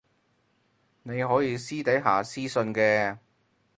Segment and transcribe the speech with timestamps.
[1.03, 3.19] 你可以私底下私訊嘅